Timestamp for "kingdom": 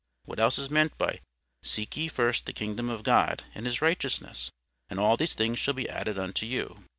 2.53-2.89